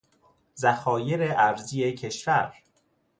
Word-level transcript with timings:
ذخایر 0.55 1.33
ارزی 1.37 1.93
کشور 1.95 2.53